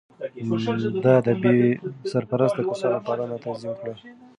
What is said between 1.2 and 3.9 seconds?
د بې سرپرسته کسانو پالنه تنظيم